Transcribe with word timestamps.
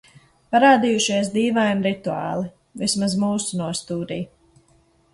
Parādījušies 0.53 1.29
dīvaini 1.35 1.87
rituāli. 1.89 2.51
Vismaz 2.85 3.17
mūsu 3.27 3.63
nostūrī. 3.65 4.23